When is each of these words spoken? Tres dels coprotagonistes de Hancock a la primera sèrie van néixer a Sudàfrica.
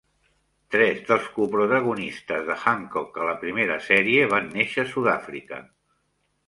Tres 0.75 1.03
dels 1.09 1.27
coprotagonistes 1.35 2.43
de 2.49 2.57
Hancock 2.63 3.21
a 3.25 3.29
la 3.31 3.37
primera 3.45 3.79
sèrie 3.93 4.27
van 4.35 4.53
néixer 4.57 4.89
a 4.89 4.93
Sudàfrica. 4.97 5.67